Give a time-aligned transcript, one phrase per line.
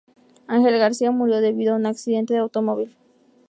[0.47, 2.97] Ángel García murió debido a un accidente de automóvil.